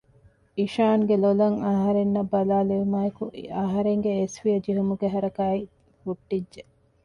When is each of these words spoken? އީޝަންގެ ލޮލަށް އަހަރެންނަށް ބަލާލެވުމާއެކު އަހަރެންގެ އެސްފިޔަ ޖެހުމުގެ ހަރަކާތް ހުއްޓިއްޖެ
އީޝަންގެ 0.57 1.15
ލޮލަށް 1.23 1.57
އަހަރެންނަށް 1.65 2.31
ބަލާލެވުމާއެކު 2.33 3.23
އަހަރެންގެ 3.59 4.11
އެސްފިޔަ 4.19 4.57
ޖެހުމުގެ 4.65 5.07
ހަރަކާތް 5.13 5.65
ހުއްޓިއްޖެ 6.03 6.61